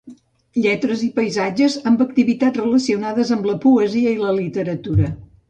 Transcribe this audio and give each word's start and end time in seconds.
Lletres 0.61 1.03
i 1.07 1.09
Paisatges, 1.19 1.75
amb 1.91 2.01
activitats 2.07 2.63
relacionades 2.63 3.35
amb 3.37 3.47
la 3.51 3.57
poesia 3.67 4.17
i 4.17 4.19
la 4.25 4.35
literatura. 4.41 5.15